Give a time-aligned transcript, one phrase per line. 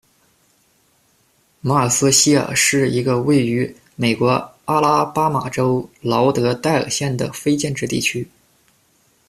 [1.59, 8.27] 马尔斯希尔是一个位于美国阿拉巴马州劳德代尔县的非建制地区。